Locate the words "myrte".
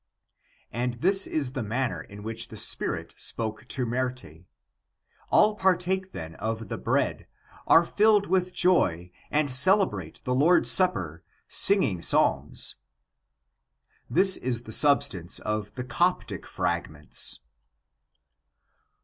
3.85-4.45